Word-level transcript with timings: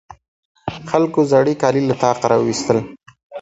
خلکو 0.89 1.19
زاړې 1.31 1.53
کالي 1.61 1.81
له 1.89 1.95
طاقه 2.03 2.25
راواېستل. 2.31 2.77